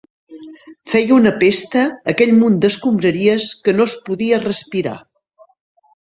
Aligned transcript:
Feia 0.91 1.13
una 1.17 1.33
pesta, 1.41 1.83
aquell 2.13 2.31
munt 2.37 2.55
d'escombraries, 2.63 3.45
que 3.67 3.75
no 3.75 3.87
es 3.89 3.93
podia 4.07 4.41
respirar. 4.45 4.95